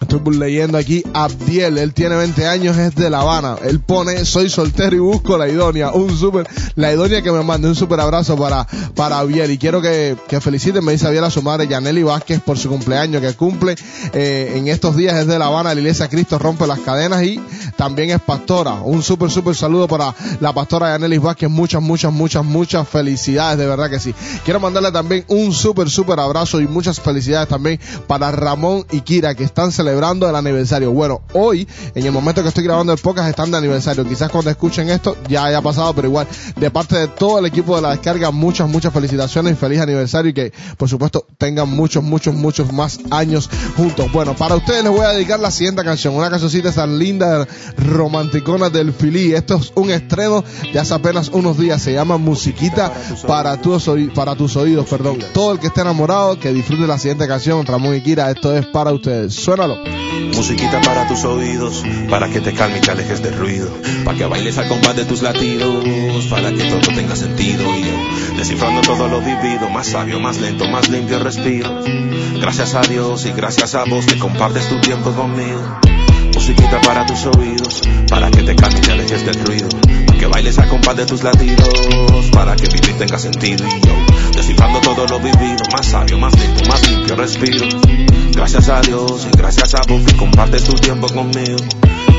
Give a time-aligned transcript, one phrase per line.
[0.00, 3.56] Estoy leyendo aquí Abdiel, él tiene 20 años, es de La Habana.
[3.64, 5.90] Él pone, soy soltero y busco la idónea.
[5.92, 9.50] Un super, la idónea que me mande un super abrazo para, para Abdiel.
[9.50, 12.68] Y quiero que, que feliciten, me dice Abdiel a su madre, Yaneli Vázquez, por su
[12.68, 13.74] cumpleaños, que cumple
[14.12, 17.40] eh, en estos días, es de La Habana, la iglesia Cristo rompe las cadenas y
[17.76, 18.74] también es pastora.
[18.74, 21.48] Un super, super saludo para la pastora Yaneli Vázquez.
[21.48, 24.14] Muchas, muchas, muchas, muchas felicidades, de verdad que sí.
[24.44, 29.34] Quiero mandarle también un super, super abrazo y muchas felicidades también para Ramón y Kira,
[29.34, 30.90] que están celebrando celebrando el aniversario.
[30.90, 34.04] Bueno, hoy, en el momento que estoy grabando el podcast, están de aniversario.
[34.04, 37.76] Quizás cuando escuchen esto ya haya pasado, pero igual, de parte de todo el equipo
[37.76, 42.02] de la descarga, muchas, muchas felicitaciones y feliz aniversario y que, por supuesto, tengan muchos,
[42.02, 44.10] muchos, muchos más años juntos.
[44.12, 47.46] Bueno, para ustedes les voy a dedicar la siguiente canción, una cancioncita tan linda,
[47.78, 49.34] romanticona del Filí.
[49.34, 50.42] Esto es un estreno
[50.72, 51.80] de hace apenas unos días.
[51.80, 52.92] Se llama Musiquita
[53.28, 55.18] para tus, para tus oídos, perdón.
[55.32, 58.66] Todo el que esté enamorado, que disfrute la siguiente canción, Ramón y Kira, esto es
[58.66, 59.32] para ustedes.
[59.32, 59.75] Suénalo.
[60.34, 63.70] Musiquita para tus oídos, para que te calme y te alejes del ruido,
[64.04, 68.36] para que bailes al compás de tus latidos, para que todo tenga sentido y yo,
[68.36, 71.80] descifrando todo lo vivido, más sabio, más lento, más limpio respiro.
[72.40, 75.62] Gracias a Dios y gracias a vos que compartes tu tiempo conmigo.
[76.34, 79.68] Musiquita para tus oídos, para que te calme y te alejes del ruido,
[80.06, 83.94] para que bailes al compás de tus latidos, para que vivir tenga sentido y yo,
[84.36, 88.05] descifrando todo lo vivido, más sabio, más lento, más limpio respiro.
[88.36, 91.56] Gracias a Dios y gracias a vos que compartes tu tiempo conmigo.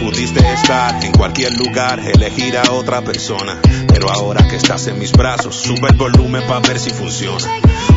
[0.02, 3.60] Pudiste estar en cualquier lugar, elegir a otra persona.
[3.88, 7.48] Pero ahora que estás en mis brazos, sube el volumen para ver si funciona.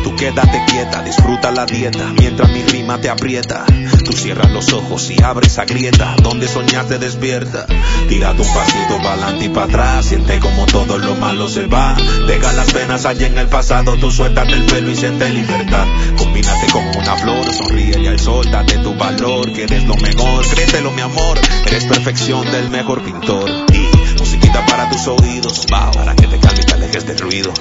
[0.03, 3.65] Tú quédate quieta, disfruta la dieta, mientras mi rima te aprieta.
[4.03, 7.65] Tú cierras los ojos y abres esa grieta, donde soñaste despierta.
[8.09, 11.95] Tírate un pasito para adelante y para atrás, siente como todo lo malo se va.
[12.27, 15.85] Deja las penas allá en el pasado, tú suéltate el pelo y siente libertad.
[16.17, 20.45] Combínate como una flor, sonríe y al sol, date tu valor, que eres lo mejor,
[20.47, 23.49] créetelo mi amor, eres perfección del mejor pintor.
[23.73, 27.51] Y musiquita para tus oídos, para que te calme y te alejes del ruido.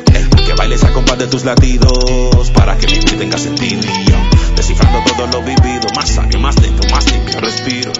[0.46, 3.82] que bailes a compás de tus latidos, para que vivir tenga sentido.
[4.54, 7.92] Descifrando todo lo vivido, más sabio, más lento, más limpio respiro.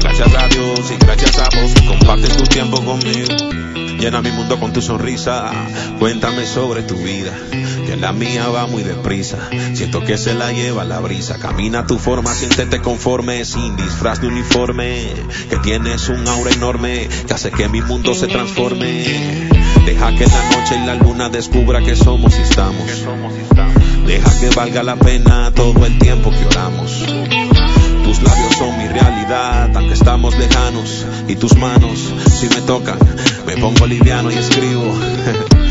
[0.00, 3.34] Gracias a Dios y gracias a vos que compartes tu tiempo conmigo.
[3.98, 5.50] Llena mi mundo con tu sonrisa.
[5.98, 7.32] Cuéntame sobre tu vida,
[7.96, 9.38] la mía va muy deprisa.
[9.74, 11.38] Siento que se la lleva la brisa.
[11.38, 15.12] Camina tu forma, siéntete conforme, sin disfraz de uniforme.
[15.50, 19.04] Que tienes un aura enorme que hace que mi mundo se transforme.
[19.86, 23.04] Deja que la noche y la luna descubra que somos y estamos.
[24.06, 26.90] Deja que valga la pena todo el tiempo que oramos.
[28.04, 31.06] Tus labios son mi realidad, aunque estamos lejanos.
[31.28, 32.98] Y tus manos, si me tocan,
[33.46, 34.94] me pongo liviano y escribo.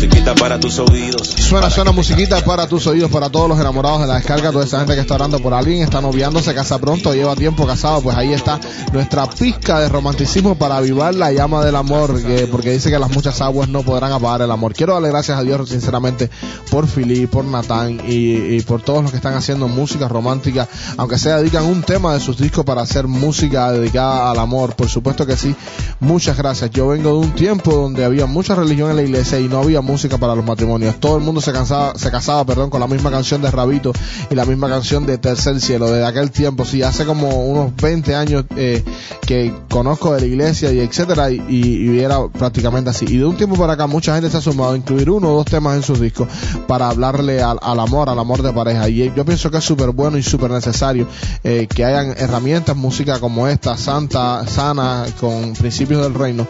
[0.00, 1.28] musiquita para tus oídos.
[1.28, 4.78] Suena, suena musiquita para tus oídos, para todos los enamorados de la descarga, toda esa
[4.78, 8.16] gente que está orando por alguien, está noviando, se casa pronto, lleva tiempo casado, pues
[8.16, 8.58] ahí está
[8.94, 13.10] nuestra pizca de romanticismo para avivar la llama del amor, que, porque dice que las
[13.10, 14.72] muchas aguas no podrán apagar el amor.
[14.72, 16.30] Quiero darle gracias a Dios, sinceramente,
[16.70, 21.18] por Fili, por Natán y, y por todos los que están haciendo música romántica, aunque
[21.18, 25.26] se dedican un tema de sus discos para hacer música dedicada al amor, por supuesto
[25.26, 25.54] que sí.
[26.00, 26.70] Muchas gracias.
[26.70, 29.82] Yo vengo de un tiempo donde había mucha religión en la iglesia y no había
[29.90, 31.00] música para los matrimonios.
[31.00, 33.92] Todo el mundo se cansaba, se casaba, perdón, con la misma canción de Rabito
[34.30, 35.90] y la misma canción de Tercer Cielo.
[35.90, 38.84] Desde aquel tiempo, sí, hace como unos 20 años eh,
[39.26, 43.04] que conozco de la iglesia y etcétera, y, era prácticamente así.
[43.08, 45.36] Y de un tiempo para acá, mucha gente se ha sumado a incluir uno o
[45.36, 46.28] dos temas en sus discos
[46.68, 48.88] para hablarle al, amor, al amor de pareja.
[48.88, 51.06] Y yo pienso que es súper bueno y súper necesario
[51.42, 56.46] eh, que hayan herramientas, música como esta, santa, sana, con principios del reino,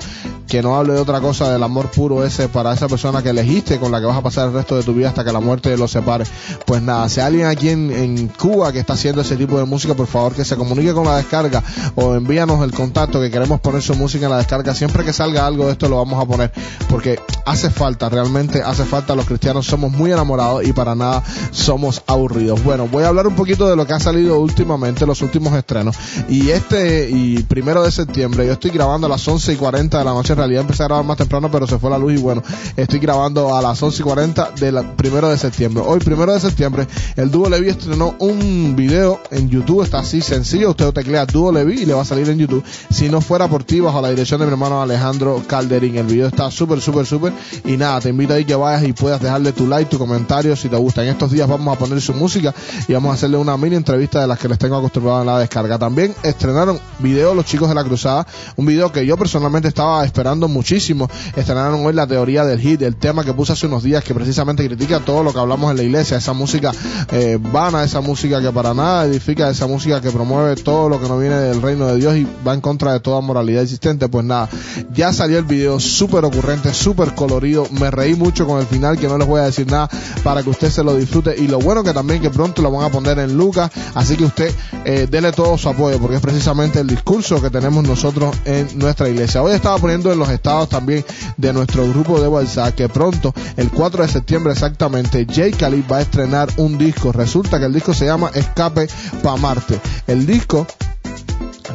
[0.47, 3.79] que no hable de otra cosa del amor puro ese para esa persona que elegiste,
[3.79, 5.77] con la que vas a pasar el resto de tu vida hasta que la muerte
[5.77, 6.25] los separe.
[6.67, 9.65] Pues nada, si hay alguien aquí en, en Cuba que está haciendo ese tipo de
[9.65, 11.63] música, por favor que se comunique con la descarga
[11.95, 14.75] o envíanos el contacto que queremos poner su música en la descarga.
[14.75, 16.53] Siempre que salga algo de esto lo vamos a poner
[16.89, 19.15] porque hace falta, realmente hace falta.
[19.15, 22.63] Los cristianos somos muy enamorados y para nada somos aburridos.
[22.63, 25.97] Bueno, voy a hablar un poquito de lo que ha salido últimamente, los últimos estrenos.
[26.29, 30.05] Y este, y primero de septiembre, yo estoy grabando a las 11 y 40 de
[30.05, 30.33] la noche.
[30.33, 32.43] En realidad empecé a grabar más temprano, pero se fue la luz y bueno,
[32.77, 35.85] estoy grabando a las 11 y 40 del primero de septiembre.
[35.87, 36.87] Hoy, primero de septiembre,
[37.17, 40.71] el dúo Levi estrenó un video en YouTube, está así sencillo.
[40.71, 42.65] Usted teclea dúo Levi y le va a salir en YouTube.
[42.89, 45.99] Si no fuera por ti, bajo la dirección de mi hermano Alejandro Calderín.
[45.99, 47.35] El video está súper, súper, súper.
[47.67, 50.71] Y nada, te invito ahí que vayas y puedas dejarle tu like, tu comentario si
[50.71, 51.03] te gusta.
[51.03, 52.55] En estos días vamos a poner su música
[52.89, 55.39] y vamos a hacerle una mini entrevista de las que les tengo acostumbrado en la
[55.39, 55.79] descarga.
[55.79, 58.27] También estrenaron video los chicos de la cruzada,
[58.57, 61.07] un video que yo personalmente estaba esperando muchísimo.
[61.37, 64.65] Estrenaron hoy la teoría del hit, el tema que puse hace unos días que precisamente
[64.65, 66.71] critica todo lo que hablamos en la iglesia, esa música
[67.11, 71.09] eh, vana, esa música que para nada edifica, esa música que promueve todo lo que
[71.09, 74.09] no viene del reino de Dios y va en contra de toda moralidad existente.
[74.09, 74.49] Pues nada,
[74.95, 77.67] ya salió el video súper ocurrente, súper colorido.
[77.73, 79.91] Me reí mucho con el final, que no les voy a decir nada
[80.23, 81.35] para que usted se lo disfrute.
[81.37, 84.25] Y lo bueno que también que pronto lo van a poner en Lucas, así que
[84.25, 84.55] usted
[84.85, 89.09] eh, dele todo su apoyo, porque es precisamente el discurso que tenemos nosotros en nuestra
[89.09, 89.43] iglesia.
[89.43, 91.05] Hoy estaba poniendo en los estados también
[91.37, 95.97] de nuestro grupo de WhatsApp que pronto, el 4 de septiembre exactamente, Jay Khalid va
[95.97, 97.13] a estrenar un disco.
[97.13, 98.89] Resulta que el disco se llama Escape
[99.23, 99.81] pa' Marte.
[100.07, 100.67] El disco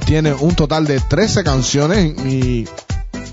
[0.06, 2.68] tiene un total de 13 canciones y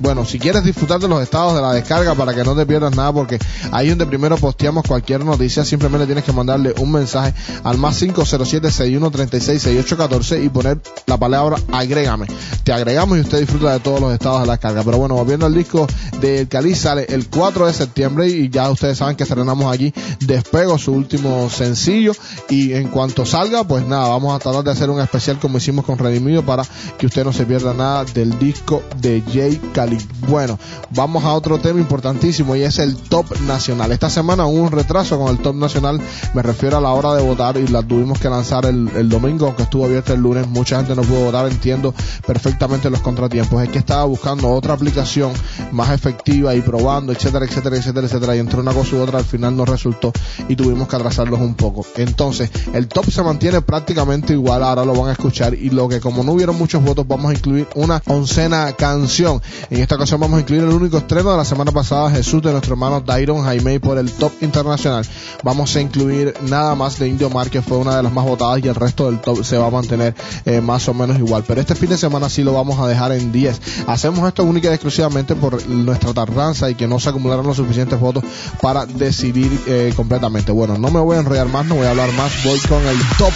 [0.00, 2.94] bueno, si quieres disfrutar de los estados de la descarga para que no te pierdas
[2.94, 3.38] nada, porque
[3.70, 7.34] ahí donde primero posteamos cualquier noticia, simplemente tienes que mandarle un mensaje
[7.64, 12.26] al más 507 6814 y poner la palabra agrégame.
[12.64, 14.82] Te agregamos y usted disfruta de todos los estados de la descarga.
[14.84, 15.86] Pero bueno, volviendo al disco
[16.20, 20.78] del Cali, sale el 4 de septiembre y ya ustedes saben que estrenamos allí Despego,
[20.78, 22.12] su último sencillo.
[22.48, 25.84] Y en cuanto salga, pues nada, vamos a tratar de hacer un especial como hicimos
[25.84, 26.64] con Redimido para
[26.98, 29.91] que usted no se pierda nada del disco de Jay Cali.
[30.28, 30.58] Bueno,
[30.90, 33.92] vamos a otro tema importantísimo y es el top nacional.
[33.92, 36.00] Esta semana hubo un retraso con el top nacional,
[36.34, 39.64] me refiero a la hora de votar y la tuvimos que lanzar el, domingo, aunque
[39.64, 41.94] estuvo abierta el lunes, mucha gente no pudo votar, entiendo
[42.26, 43.62] perfectamente los contratiempos.
[43.62, 45.32] Es que estaba buscando otra aplicación
[45.72, 49.24] más efectiva y probando, etcétera, etcétera, etcétera, etcétera, y entre una cosa u otra al
[49.24, 50.12] final no resultó
[50.48, 51.84] y tuvimos que atrasarlos un poco.
[51.96, 56.00] Entonces, el top se mantiene prácticamente igual, ahora lo van a escuchar y lo que
[56.00, 59.42] como no hubieron muchos votos vamos a incluir una oncena canción.
[59.72, 62.52] En esta ocasión vamos a incluir el único estreno de la semana pasada, Jesús, de
[62.52, 65.06] nuestro hermano Dairon Jaime por el top internacional.
[65.42, 68.62] Vamos a incluir nada más de Indio Mar, que fue una de las más votadas
[68.62, 70.14] y el resto del top se va a mantener
[70.44, 71.44] eh, más o menos igual.
[71.48, 73.86] Pero este fin de semana sí lo vamos a dejar en 10.
[73.86, 77.98] Hacemos esto única y exclusivamente por nuestra tardanza y que no se acumularon los suficientes
[77.98, 78.24] votos
[78.60, 80.52] para decidir eh, completamente.
[80.52, 82.98] Bueno, no me voy a enredar más, no voy a hablar más, voy con el
[83.16, 83.32] top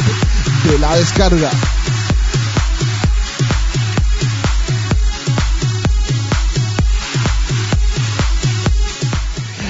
[0.71, 1.51] de la descarga.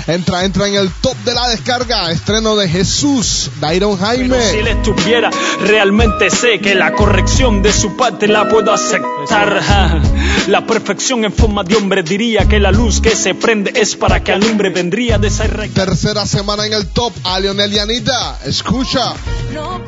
[0.07, 2.11] Entra, entra en el top de la descarga.
[2.11, 4.41] Estreno de Jesús, Dairon Jaime.
[4.51, 5.31] si él estuviera,
[5.63, 9.61] realmente sé que la corrección de su parte la puedo aceptar.
[10.47, 14.23] La perfección en forma de hombre diría que la luz que se prende es para
[14.23, 14.71] que alumbre.
[14.71, 18.39] Vendría de esa Tercera semana en el top, a Leonel y Anita.
[18.45, 19.15] Escucha.
[19.53, 19.85] No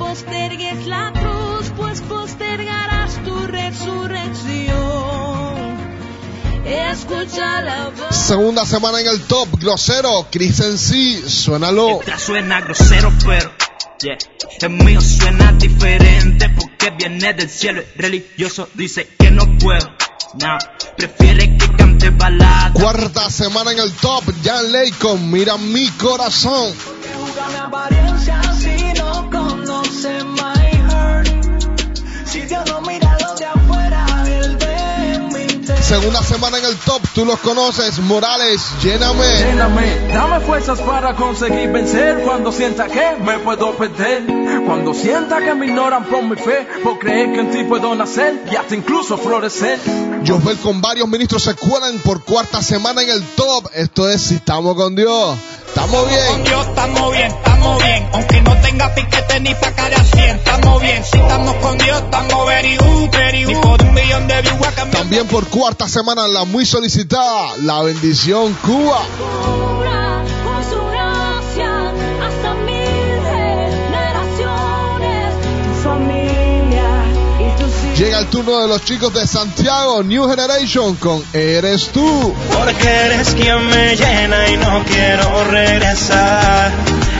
[6.68, 8.14] Escucha la voz.
[8.14, 12.00] Segunda semana en el top, grosero, Chris en sí, suénalo.
[12.00, 13.50] Esta suena grosero, pero
[14.02, 14.18] yeah.
[14.60, 17.80] el mío suena diferente porque viene del cielo.
[17.80, 19.88] El religioso dice que no puedo.
[20.34, 20.58] No,
[20.94, 22.72] prefiere que cante balada.
[22.74, 26.74] Cuarta semana en el top, Jan Ley con Mira mi corazón.
[27.58, 28.47] apariencia
[35.88, 39.24] Segunda semana en el top, tú los conoces, Morales, lléname.
[39.38, 44.26] Lléname, dame fuerzas para conseguir vencer cuando sienta que me puedo perder.
[44.66, 48.44] Cuando sienta que me ignoran por mi fe, por creer que en ti puedo nacer
[48.52, 49.80] y hasta incluso florecer.
[50.26, 53.70] Josbel con varios ministros se cuelan por cuarta semana en el top.
[53.72, 55.38] Esto es Si estamos con Dios.
[55.68, 56.44] Estamos Con bien.
[56.44, 58.08] Dios estamos bien, estamos bien.
[58.12, 61.04] Aunque no tenga piquete ni pa' cara al 100, estamos bien.
[61.04, 63.54] Si estamos con Dios, estamos very good, very good.
[63.54, 64.58] Ni por un millón de views.
[65.08, 69.00] También por cuarta semana la muy solicitada, la bendición Cuba.
[77.96, 82.34] Llega el turno de los chicos de Santiago, New Generation con Eres tú.
[82.52, 86.70] Porque eres quien me llena y no quiero regresar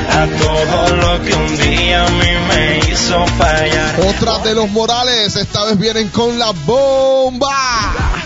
[0.09, 4.01] a todo lo que un día a mí me hizo fallar.
[4.09, 7.55] Otra de los Morales, esta vez vienen con la bomba.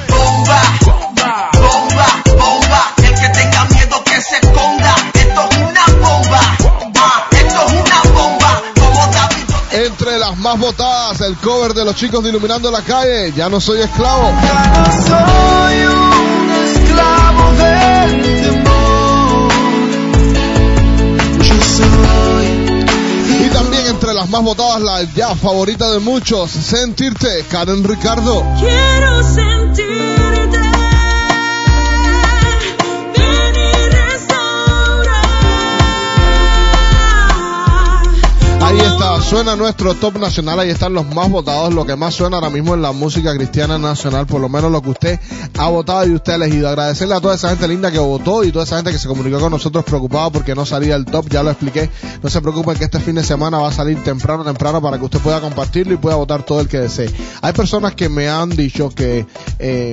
[0.08, 2.92] bomba, bomba, bomba, bomba.
[2.98, 4.94] El que tenga miedo que se esconda.
[5.14, 6.40] Esto es una bomba,
[6.96, 8.62] ah, esto es una bomba.
[8.78, 9.86] Como David.
[9.86, 13.60] Entre las más votadas, el cover de los chicos de Iluminando la Calle, Ya no
[13.60, 14.32] soy esclavo.
[15.06, 18.61] Soy un esclavo del
[24.32, 28.42] más votadas, la ya favorita de muchos, Sentirte, Karen Ricardo.
[28.58, 29.61] Quiero sentirte.
[38.72, 42.38] Ahí está, suena nuestro top nacional, ahí están los más votados, lo que más suena
[42.38, 45.20] ahora mismo en la música cristiana nacional, por lo menos lo que usted
[45.58, 46.70] ha votado y usted ha elegido.
[46.70, 49.38] Agradecerle a toda esa gente linda que votó y toda esa gente que se comunicó
[49.40, 51.90] con nosotros preocupado porque no salía el top, ya lo expliqué.
[52.22, 55.04] No se preocupen que este fin de semana va a salir temprano, temprano para que
[55.04, 57.10] usted pueda compartirlo y pueda votar todo el que desee.
[57.42, 59.26] Hay personas que me han dicho que...
[59.58, 59.92] Eh,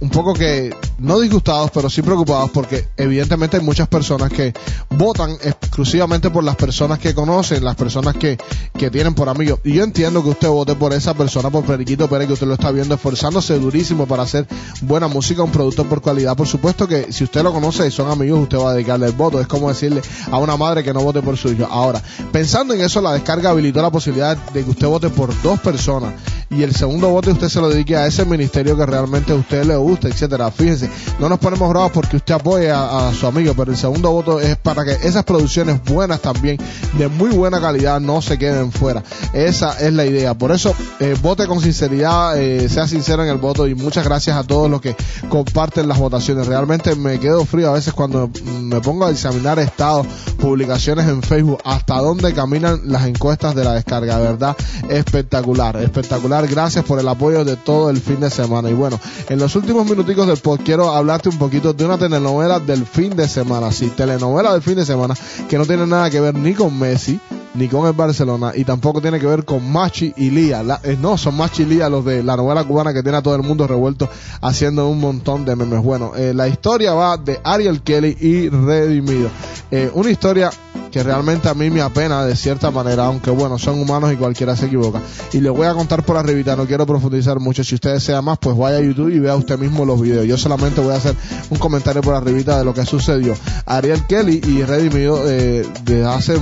[0.00, 4.52] un poco que no disgustados, pero sí preocupados porque evidentemente hay muchas personas que
[4.90, 8.38] votan exclusivamente por las personas que conocen, las personas que,
[8.76, 9.60] que tienen por amigos.
[9.64, 12.54] Y yo entiendo que usted vote por esa persona, por Periquito Pérez, que usted lo
[12.54, 14.46] está viendo esforzándose durísimo para hacer
[14.82, 16.36] buena música, un producto por calidad.
[16.36, 19.12] Por supuesto que si usted lo conoce y son amigos, usted va a dedicarle el
[19.12, 19.40] voto.
[19.40, 21.66] Es como decirle a una madre que no vote por su hijo.
[21.70, 25.60] Ahora, pensando en eso, la descarga habilitó la posibilidad de que usted vote por dos
[25.60, 26.14] personas
[26.48, 29.76] y el segundo voto usted se lo dedique a ese ministerio que realmente usted le
[29.76, 30.50] gusta, etcétera.
[30.50, 34.40] Fíjense, no nos ponemos bravos porque usted apoye a, su amigo, pero el segundo voto
[34.40, 36.58] es para que esas producciones buenas también,
[36.98, 39.02] de muy buena calidad, no se queden fuera.
[39.32, 40.34] Esa es la idea.
[40.34, 44.36] Por eso, eh, vote con sinceridad, eh, sea sincero en el voto y muchas gracias
[44.36, 44.96] a todos los que
[45.28, 46.46] comparten las votaciones.
[46.46, 50.06] Realmente me quedo frío a veces cuando me pongo a examinar estados,
[50.38, 54.18] publicaciones en Facebook, hasta dónde caminan las encuestas de la descarga.
[54.18, 54.56] De verdad,
[54.88, 56.46] espectacular, espectacular.
[56.48, 58.70] Gracias por el apoyo de todo el fin de semana.
[58.70, 62.60] Y bueno, en los últimos minuticos del pod quiero hablarte un poquito de una telenovela
[62.60, 63.72] del fin de semana.
[63.72, 65.14] Sí, telenovela del fin de semana
[65.48, 67.18] que no tiene nada que ver ni con Messi,
[67.54, 70.62] ni con el Barcelona y tampoco tiene que ver con Machi y Lía.
[70.62, 73.22] La- eh, no, son Machi y Lía los de la novela cubana que tiene a
[73.22, 74.08] todo el mundo revuelto
[74.40, 75.82] haciendo un montón de memes.
[75.82, 79.28] Bueno, eh, la historia va de Ariel Kelly y Redimido.
[79.70, 80.50] Eh, una historia
[80.90, 84.56] que realmente a mí me apena de cierta manera, aunque bueno, son humanos y cualquiera
[84.56, 85.00] se equivoca.
[85.32, 87.64] Y les voy a contar por arribita, no quiero profundizar mucho.
[87.64, 90.26] Si usted desea más, pues vaya a YouTube y vea usted mismo los videos.
[90.26, 91.14] Yo solamente voy a hacer
[91.50, 93.34] un comentario por arribita de lo que sucedió.
[93.66, 96.38] Ariel Kelly y Redimido eh, desde hace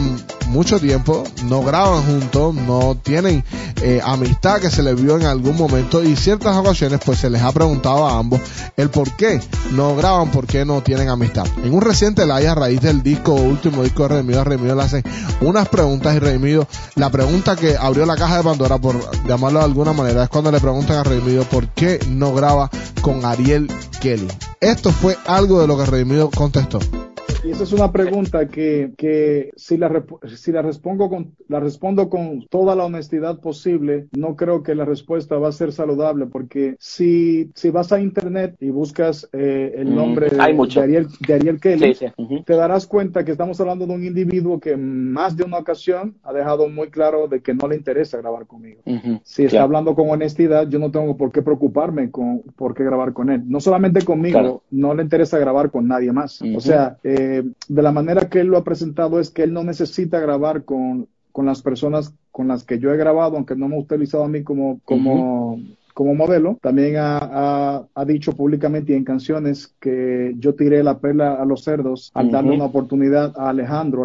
[0.49, 3.45] mucho tiempo no graban juntos, no tienen
[3.83, 7.43] eh, amistad que se les vio en algún momento y ciertas ocasiones pues se les
[7.43, 8.41] ha preguntado a ambos
[8.77, 9.41] el por qué
[9.73, 11.47] no graban, por qué no tienen amistad.
[11.63, 15.03] En un reciente live a raíz del disco, último disco de Redimido, a le hacen
[15.41, 19.65] unas preguntas y Redimido, la pregunta que abrió la caja de Pandora por llamarlo de
[19.65, 22.71] alguna manera es cuando le preguntan a Redimido por qué no graba
[23.03, 24.29] con Ariel Kelly.
[24.61, 26.79] Esto fue algo de lo que Redimido contestó.
[27.45, 30.03] Y esa es una pregunta que, que si, la,
[30.35, 34.87] si la, respondo con, la respondo con toda la honestidad posible, no creo que la
[34.87, 39.95] respuesta va a ser saludable, porque si, si vas a internet y buscas eh, el
[39.95, 40.81] nombre de, hay mucho.
[40.81, 42.43] de Ariel, de Ariel Kelly, Sí, sí, ujú.
[42.45, 46.33] te darás cuenta que estamos hablando de un individuo que más de una ocasión ha
[46.33, 48.81] dejado muy claro de que no le interesa grabar conmigo.
[49.23, 53.13] Si está hablando con honestidad, yo no tengo por qué preocuparme con por qué grabar
[53.13, 53.43] con él.
[53.47, 54.63] No solamente conmigo, Claro.
[54.71, 56.41] no le interesa grabar con nadie más.
[56.57, 59.65] O sea, eh, de la manera que él lo ha presentado es que él no
[59.65, 63.77] necesita grabar con, con las personas con las que yo he grabado, aunque no me
[63.77, 65.61] ha utilizado a mí como, como,
[65.95, 66.59] como modelo.
[66.61, 71.45] También ha, ha- ha dicho públicamente y en canciones que yo tiré la perla a
[71.45, 74.05] los cerdos al darle una oportunidad a Alejandro.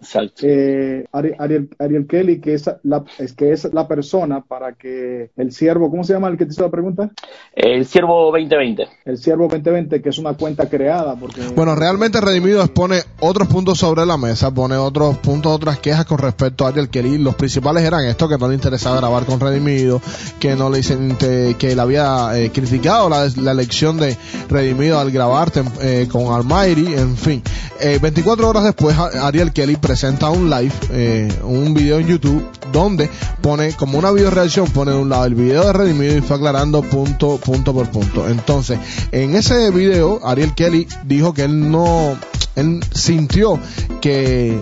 [0.00, 0.42] Exacto.
[0.42, 5.30] Eh, Ari- Ariel, Ariel Kelly, que es la, es que es la persona para que
[5.36, 7.10] el siervo, ¿cómo se llama el que te hizo la pregunta?
[7.54, 8.86] El Siervo 2020.
[9.04, 13.78] El siervo 2020, que es una cuenta creada, porque Bueno, realmente Redimido expone otros puntos
[13.78, 17.18] sobre la mesa, pone otros puntos, otras quejas con respecto a Ariel Kelly.
[17.18, 20.00] Los principales eran esto, que no le interesaba grabar con Redimido,
[20.40, 24.16] que no le dicen que él había eh, criticado la, elección de
[24.48, 27.42] Redimido al grabar tem- eh, con Almighty, en fin.
[27.80, 33.08] Eh, 24 horas después, Ariel Kelly presenta un live, eh, un video en YouTube, donde
[33.40, 36.36] pone como una video reacción, pone de un lado el video de Redimido y fue
[36.36, 38.28] aclarando punto, punto por punto.
[38.28, 38.78] Entonces,
[39.12, 42.16] en ese video, Ariel Kelly dijo que él no,
[42.56, 43.60] él sintió
[44.00, 44.58] que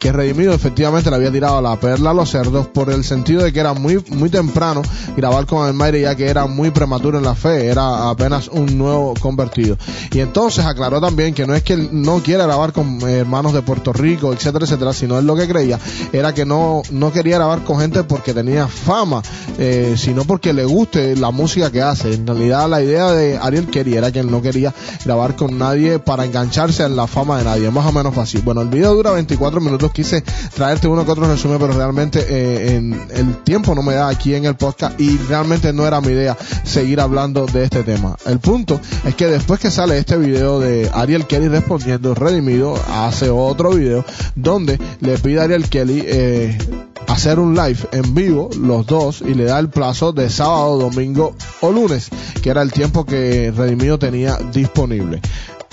[0.00, 3.52] que Redimido efectivamente le había tirado la perla a los cerdos por el sentido de
[3.52, 4.80] que era muy muy temprano
[5.14, 9.12] grabar con Almighty ya que era muy prematuro en la fe, era apenas un nuevo
[9.20, 9.76] convertido.
[10.10, 13.60] Y entonces aclaró también que no es que él no quiera grabar con hermanos de
[13.60, 15.78] Puerto Rico, etcétera, etcétera, sino él lo que creía
[16.12, 19.22] era que no, no quería grabar con gente porque tenía fama,
[19.58, 22.14] eh, sino porque le guste la música que hace.
[22.14, 24.72] En realidad la idea de Ariel Kelly era que él no quería
[25.04, 28.38] grabar con nadie para engancharse en la fama de nadie, más o menos así.
[28.38, 30.22] Bueno, el video dura 24 minutos, quise
[30.54, 34.34] traerte uno que otro resumen, pero realmente eh, en el tiempo no me da aquí
[34.34, 38.16] en el podcast y realmente no era mi idea seguir hablando de este tema.
[38.26, 43.30] El punto es que después que sale este video de Ariel Kelly respondiendo, Redimido hace
[43.30, 44.04] otro video
[44.34, 46.58] donde le pide a Ariel Kelly eh,
[47.06, 51.34] hacer un live en vivo los dos y le da el plazo de sábado, domingo
[51.60, 52.08] o lunes,
[52.42, 55.20] que era el tiempo que Redimido tenía disponible.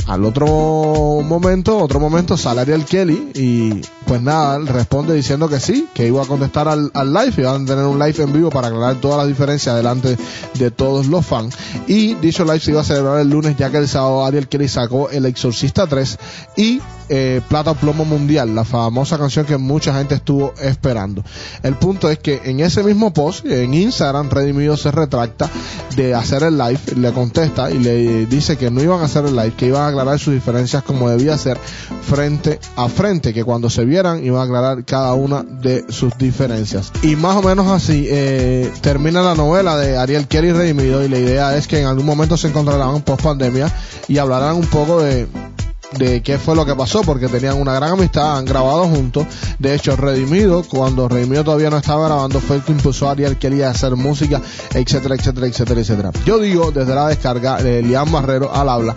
[0.08, 0.48] Al otro
[1.22, 6.24] momento, otro momento sale Ariel Kelly y pues nada, responde diciendo que sí, que iba
[6.24, 9.18] a contestar al, al live, iban a tener un live en vivo para aclarar todas
[9.18, 10.18] las diferencias delante
[10.54, 11.58] de todos los fans.
[11.88, 14.70] Y dicho live se iba a celebrar el lunes ya que el sábado Ariel Kelly
[14.70, 16.18] sacó El Exorcista 3
[16.56, 21.24] y eh, Plata o Plomo Mundial, la famosa canción que mucha gente estuvo esperando.
[21.64, 25.50] El punto es que en ese mismo post, en Instagram, Redimido se retracta
[25.96, 29.36] de hacer el live, le contesta y le dice que no iban a hacer el
[29.36, 33.70] live, que iban a aclarar sus diferencias como debía ser frente a frente, que cuando
[33.70, 36.92] se vieran iban a aclarar cada una de sus diferencias.
[37.02, 41.20] Y más o menos así eh, termina la novela de Ariel Kelly Redimido y la
[41.20, 43.72] idea es que en algún momento se encontrarán post pandemia
[44.08, 45.28] y hablarán un poco de
[45.94, 49.26] de qué fue lo que pasó, porque tenían una gran amistad, han grabado juntos.
[49.60, 53.38] De hecho, Redimido, cuando Redimido todavía no estaba grabando, fue el que impulsó a Ariel
[53.38, 54.42] quería hacer música,
[54.74, 56.12] etcétera, etcétera, etcétera, etcétera.
[56.26, 58.96] Yo digo desde la descarga de Liam Barrero al habla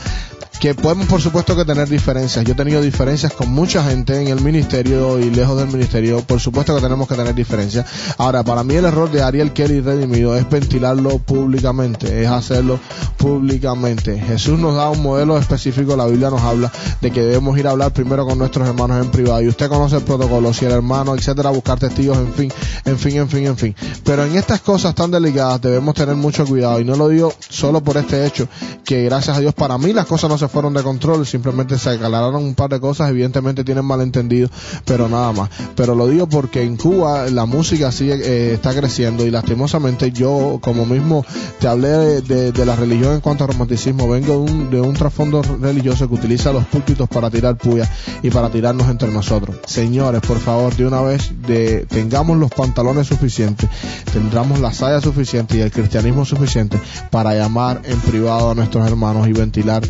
[0.60, 2.44] que podemos por supuesto que tener diferencias.
[2.44, 6.20] Yo he tenido diferencias con mucha gente en el ministerio y lejos del ministerio.
[6.20, 7.86] Por supuesto que tenemos que tener diferencias.
[8.18, 12.78] Ahora, para mí el error de Ariel Kelly Redimido es ventilarlo públicamente, es hacerlo
[13.16, 14.20] públicamente.
[14.20, 16.70] Jesús nos da un modelo específico, la Biblia nos habla
[17.00, 19.40] de que debemos ir a hablar primero con nuestros hermanos en privado.
[19.40, 22.52] Y usted conoce el protocolo, si el hermano, etcétera, buscar testigos, en fin,
[22.84, 23.74] en fin, en fin, en fin.
[24.04, 26.80] Pero en estas cosas tan delicadas debemos tener mucho cuidado.
[26.80, 28.46] Y no lo digo solo por este hecho,
[28.84, 31.90] que gracias a Dios para mí las cosas no se fueron de control, simplemente se
[31.90, 34.48] aclararon un par de cosas, evidentemente tienen malentendido,
[34.84, 35.50] pero nada más.
[35.76, 40.58] Pero lo digo porque en Cuba la música sigue, eh, está creciendo y lastimosamente yo,
[40.62, 41.24] como mismo
[41.58, 44.80] te hablé de, de- de la religión en cuanto a romanticismo, vengo de un, de
[44.80, 47.88] un trasfondo religioso que utiliza los púlpitos para tirar puya
[48.22, 49.56] y para tirarnos entre nosotros.
[49.66, 53.68] Señores, por favor, de una vez de, tengamos los pantalones suficientes,
[54.12, 56.78] tendremos la saya suficiente y el cristianismo suficiente
[57.10, 59.86] para llamar en privado a nuestros hermanos y ventilar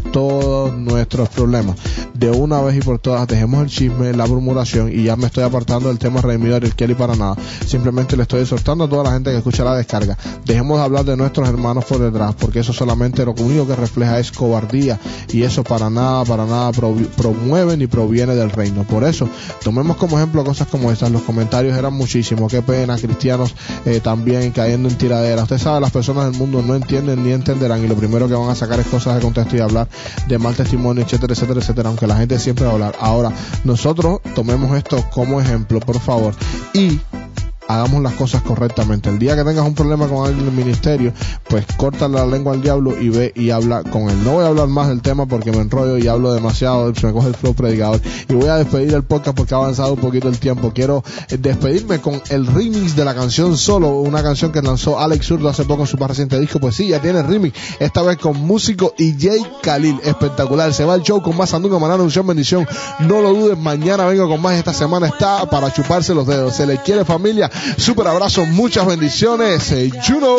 [0.76, 1.76] nuestros problemas.
[2.14, 5.44] De una vez y por todas, dejemos el chisme, la murmuración y ya me estoy
[5.44, 7.36] apartando del tema redimido del Kelly para nada.
[7.66, 10.18] Simplemente le estoy exhortando a toda la gente que escucha la descarga.
[10.44, 14.18] Dejemos de hablar de nuestros hermanos por detrás, porque eso solamente lo único que refleja
[14.18, 18.84] es cobardía y eso para nada, para nada promueve ni proviene del reino.
[18.84, 19.28] Por eso,
[19.62, 21.10] tomemos como ejemplo cosas como estas.
[21.10, 22.50] Los comentarios eran muchísimos.
[22.52, 25.44] Qué pena, cristianos eh, también cayendo en tiraderas.
[25.44, 28.50] Usted sabe, las personas del mundo no entienden ni entenderán y lo primero que van
[28.50, 29.88] a sacar es cosas de contexto y hablar
[30.28, 31.88] de mal testimonio, etcétera, etcétera, etcétera.
[31.88, 32.96] Aunque la gente siempre va a hablar.
[33.00, 33.33] Ahora,
[33.64, 36.35] nosotros tomemos esto como ejemplo, por favor.
[36.74, 36.98] Y
[37.74, 39.09] hagamos las cosas correctamente.
[39.11, 41.12] El día que tengas un problema con alguien del ministerio,
[41.48, 44.24] pues corta la lengua al diablo y ve y habla con él.
[44.24, 47.12] No voy a hablar más del tema porque me enrollo y hablo demasiado, se me
[47.12, 48.00] coge el flow predicador.
[48.28, 50.72] Y voy a despedir el podcast porque ha avanzado un poquito el tiempo.
[50.74, 55.26] Quiero eh, despedirme con el remix de la canción Solo, una canción que lanzó Alex
[55.26, 56.59] Zurdo hace poco en su más reciente disco.
[56.59, 60.00] Pues sí, ya tiene remix, esta vez con músico y Jay Khalil.
[60.04, 60.72] Espectacular.
[60.74, 62.66] Se va el show con más Sandunga, Manana, Unción, Bendición.
[63.00, 64.54] No lo dudes, mañana vengo con más.
[64.54, 66.56] Esta semana está para chuparse los dedos.
[66.56, 67.50] Se les quiere familia.
[67.77, 69.73] Súper abrazo, muchas bendiciones.
[69.73, 70.37] Eh, Juno.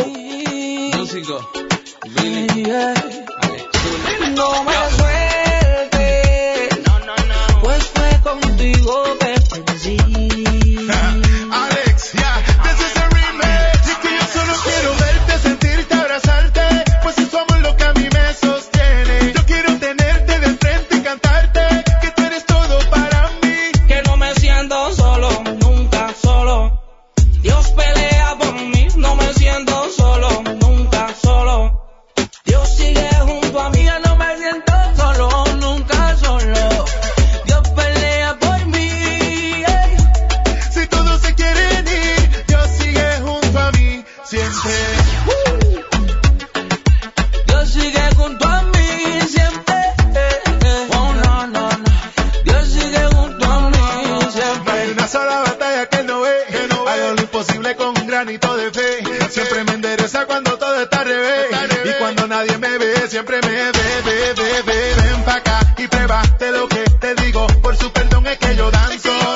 [68.41, 69.30] que yo danzo.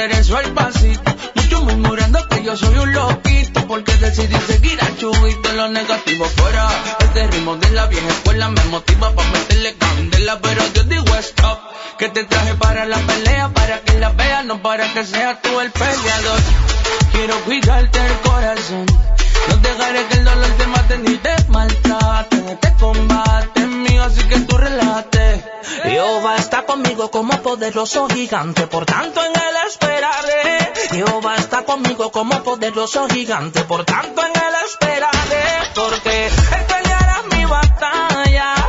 [0.00, 1.14] tener en su alpacito.
[1.34, 3.66] Muchos murmurando que yo soy un loquito.
[3.66, 5.52] Porque decidí seguir al chubito.
[5.52, 6.68] Lo negativo fuera.
[7.00, 10.40] Este ritmo de la vieja escuela me motiva para meterle candela.
[10.40, 11.58] Pero yo digo stop.
[11.98, 13.48] Que te traje para la pelea.
[13.50, 16.40] Para que la veas, no para que seas tú el peleador.
[17.12, 18.86] Quiero cuidarte el corazón.
[19.48, 22.36] No dejaré que el dolor te mate ni te maltrate.
[22.52, 24.40] Este combate mío, así que
[25.82, 30.72] Jehová está conmigo como poderoso gigante, por tanto en él esperaré.
[30.90, 35.44] Jehová está conmigo como poderoso gigante, por tanto en él esperaré,
[35.74, 36.32] porque él
[36.66, 38.59] peleará mi batalla.